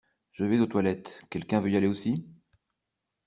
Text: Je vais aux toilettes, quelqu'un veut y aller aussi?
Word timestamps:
Je 0.31 0.45
vais 0.45 0.59
aux 0.59 0.65
toilettes, 0.65 1.21
quelqu'un 1.29 1.59
veut 1.61 1.69
y 1.69 1.77
aller 1.77 1.85
aussi? 1.85 2.25